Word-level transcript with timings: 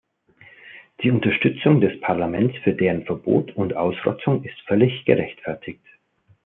Die 1.03 1.11
Unterstützung 1.11 1.79
des 1.79 2.01
Parlaments 2.01 2.57
für 2.63 2.73
deren 2.73 3.05
Verbot 3.05 3.55
und 3.55 3.75
Ausrottung 3.75 4.43
ist 4.43 4.59
völlig 4.65 5.05
gerechtfertigt. 5.05 5.85